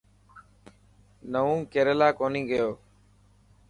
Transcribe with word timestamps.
نون 1.31 1.53
ڪيريلا 1.71 2.09
ڪونهي 2.19 2.41
گيو. 2.49 2.69